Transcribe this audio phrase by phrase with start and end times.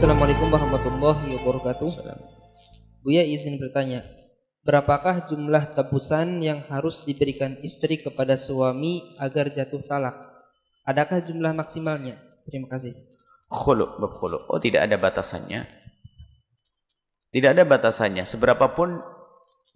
[0.00, 2.08] Assalamualaikum warahmatullahi wabarakatuh.
[3.04, 4.00] Buya izin bertanya,
[4.64, 10.16] berapakah jumlah tebusan yang harus diberikan istri kepada suami agar jatuh talak?
[10.88, 12.16] Adakah jumlah maksimalnya?
[12.48, 12.96] Terima kasih.
[13.52, 14.48] Khulu, bab khulu.
[14.48, 15.68] Oh, tidak ada batasannya.
[17.28, 18.24] Tidak ada batasannya.
[18.24, 19.04] Seberapapun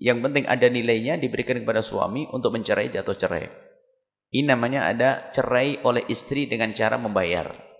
[0.00, 3.44] yang penting ada nilainya diberikan kepada suami untuk mencerai jatuh cerai.
[4.32, 7.73] Ini namanya ada cerai oleh istri dengan cara membayar.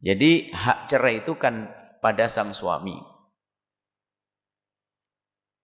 [0.00, 1.72] Jadi hak cerai itu kan
[2.04, 2.96] pada sang suami.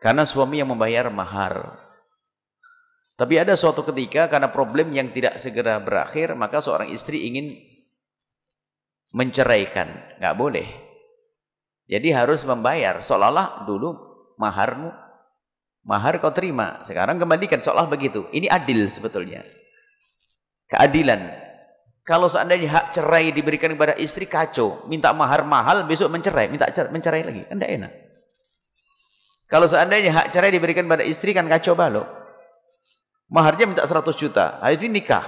[0.02, 1.78] Karena suami yang membayar mahar.
[3.14, 7.55] Tapi ada suatu ketika karena problem yang tidak segera berakhir, maka seorang istri ingin
[9.14, 10.18] menceraikan.
[10.18, 10.69] Nggak boleh.
[11.86, 12.98] Jadi harus membayar.
[13.05, 13.94] Seolah-olah dulu
[14.41, 14.91] maharmu,
[15.86, 16.83] mahar kau terima.
[16.83, 17.60] Sekarang kembalikan.
[17.62, 18.27] Seolah begitu.
[18.33, 19.44] Ini adil sebetulnya.
[20.66, 21.41] Keadilan.
[22.02, 26.91] Kalau seandainya hak cerai diberikan kepada istri kacau, minta mahar mahal, besok mencerai, minta cerai,
[26.91, 27.92] mencerai lagi, kan tidak enak.
[29.47, 32.11] Kalau seandainya hak cerai diberikan kepada istri kan kacau balok.
[33.30, 35.23] Maharnya minta 100 juta, hari ini nikah.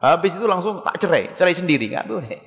[0.00, 2.38] Habis itu langsung tak cerai, cerai sendiri, nggak boleh.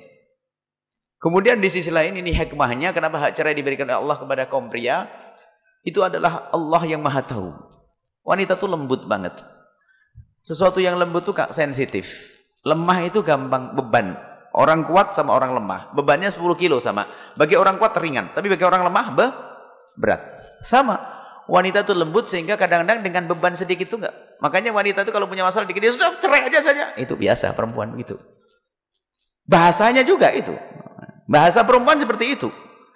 [1.20, 5.08] Kemudian di sisi lain ini hikmahnya kenapa hak cerai diberikan oleh Allah kepada kaum pria?
[5.84, 7.52] Itu adalah Allah yang maha tahu.
[8.24, 9.44] Wanita itu lembut banget.
[10.40, 12.32] Sesuatu yang lembut itu kak sensitif.
[12.64, 14.16] Lemah itu gampang beban.
[14.54, 15.92] Orang kuat sama orang lemah.
[15.92, 17.04] Bebannya 10 kilo sama.
[17.36, 18.32] Bagi orang kuat ringan.
[18.32, 19.26] Tapi bagi orang lemah be
[20.00, 20.20] berat.
[20.64, 20.96] Sama.
[21.44, 24.16] Wanita itu lembut sehingga kadang-kadang dengan beban sedikit itu enggak.
[24.40, 26.84] Makanya wanita itu kalau punya masalah dikit dia sudah cerai aja saja.
[26.96, 28.16] Itu biasa perempuan begitu.
[29.44, 30.56] Bahasanya juga itu.
[31.28, 32.48] Bahasa perempuan seperti itu.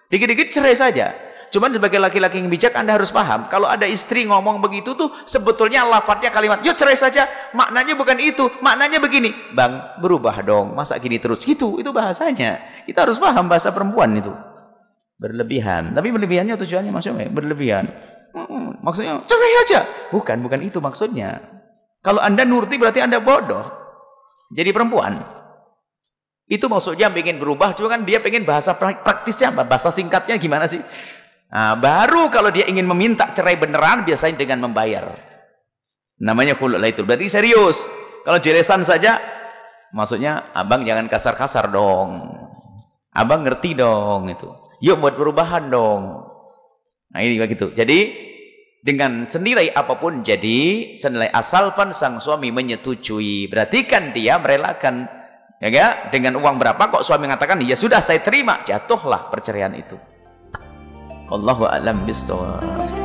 [0.08, 1.12] Dikit-dikit cerai saja.
[1.48, 3.48] Cuman sebagai laki-laki yang bijak Anda harus paham.
[3.48, 7.24] Kalau ada istri ngomong begitu tuh sebetulnya lafadznya kalimat, yuk cerai saja.
[7.56, 8.52] Maknanya bukan itu.
[8.60, 9.32] Maknanya begini.
[9.56, 10.76] Bang, berubah dong.
[10.76, 11.40] Masa gini terus?
[11.40, 11.80] Gitu.
[11.80, 12.84] Itu bahasanya.
[12.84, 14.32] Kita harus paham bahasa perempuan itu.
[15.16, 15.96] Berlebihan.
[15.96, 17.88] Tapi berlebihannya tujuannya maksudnya berlebihan.
[18.36, 19.80] Hmm, maksudnya cerai aja.
[20.12, 21.40] Bukan, bukan itu maksudnya.
[22.04, 23.64] Kalau Anda nurti berarti Anda bodoh.
[24.52, 25.38] Jadi perempuan.
[26.48, 29.68] Itu maksudnya pengen berubah, cuma kan dia pengen bahasa praktisnya apa?
[29.68, 30.80] Bahasa singkatnya gimana sih?
[31.48, 35.16] Nah, baru kalau dia ingin meminta cerai beneran biasanya dengan membayar.
[36.20, 37.06] Namanya khulul itu.
[37.08, 37.88] Berarti serius.
[38.26, 39.16] Kalau jelesan saja
[39.96, 42.20] maksudnya abang jangan kasar-kasar dong.
[43.16, 44.48] Abang ngerti dong itu.
[44.84, 46.28] Yuk buat perubahan dong.
[47.08, 47.72] Nah, ini begitu.
[47.72, 48.28] Jadi
[48.84, 55.10] dengan senilai apa pun jadi senilai asalkan sang suami menyetujui berarti kan dia merelakan
[55.58, 56.14] ya gak?
[56.14, 59.98] dengan uang berapa kok suami mengatakan ya sudah saya terima jatuhlah perceraian itu
[61.30, 62.97] والله أعلم بالصواب.